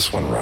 [0.00, 0.39] this one ride.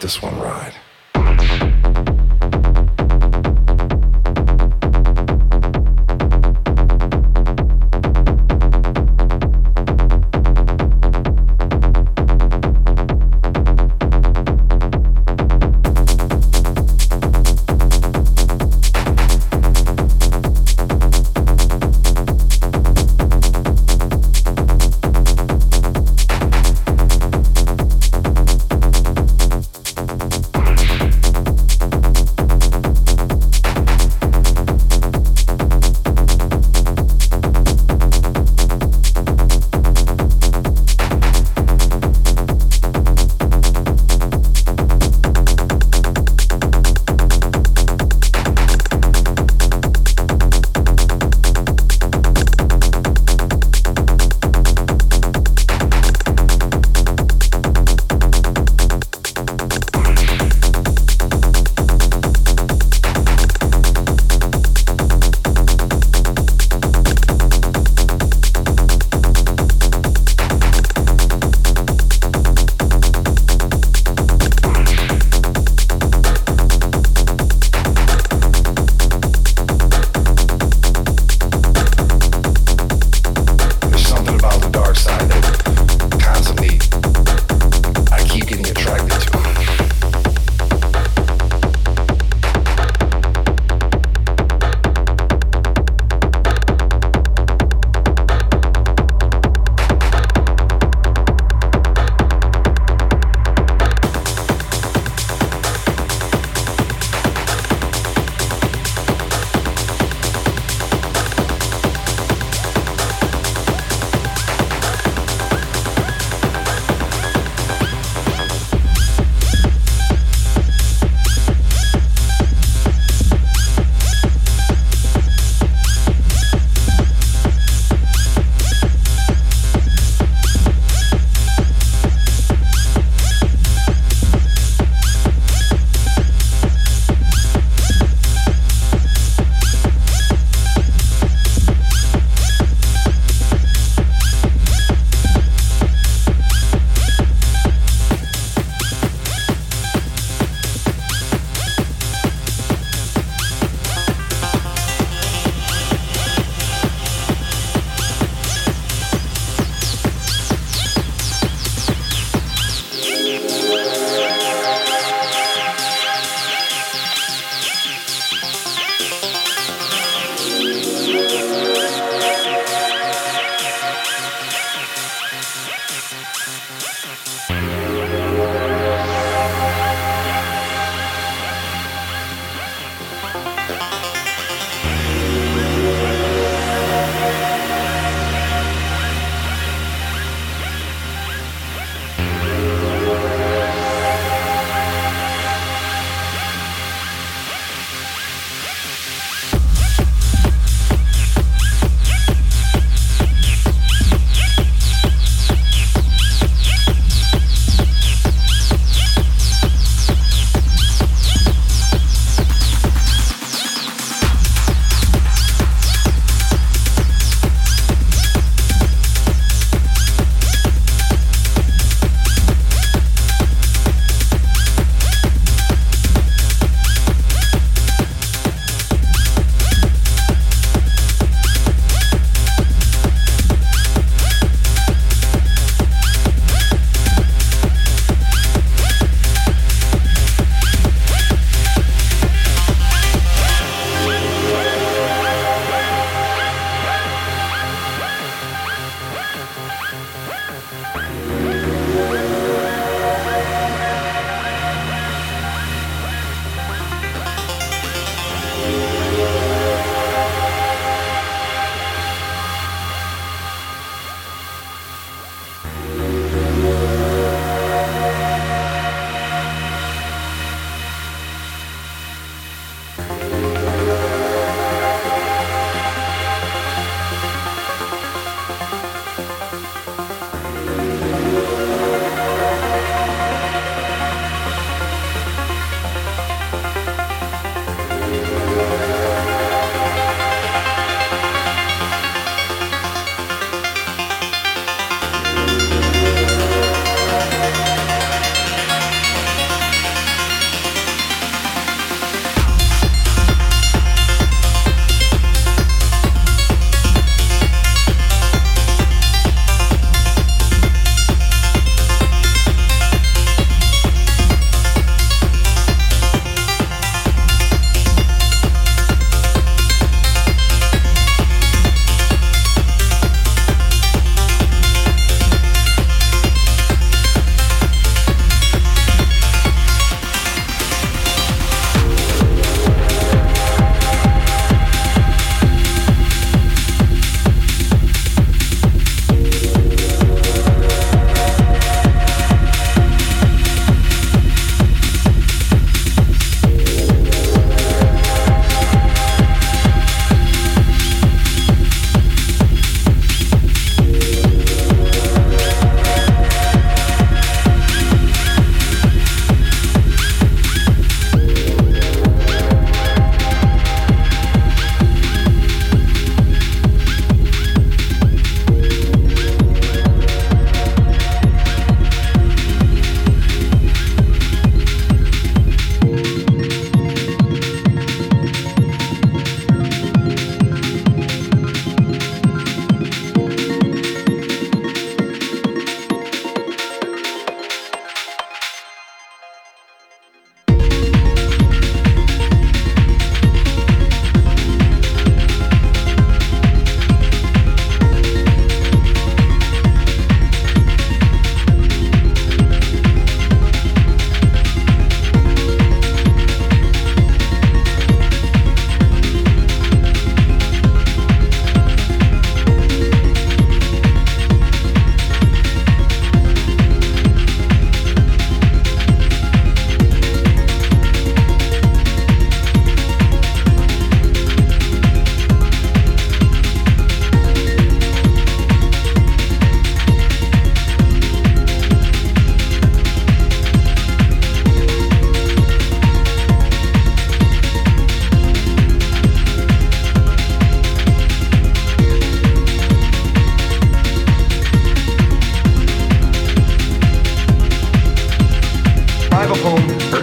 [0.00, 0.79] This one ride.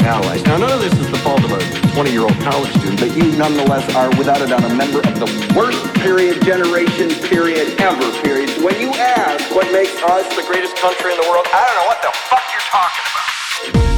[0.08, 0.44] Allies.
[0.46, 1.60] Now, none of this is the fault of a
[1.94, 3.00] 20 year old college student.
[3.00, 7.80] But you nonetheless are without a doubt a member of the worst period, generation, period,
[7.80, 8.50] ever, period.
[8.64, 11.88] When you ask what makes us the greatest country in the world, I don't know
[11.88, 13.97] what the fuck you're talking about.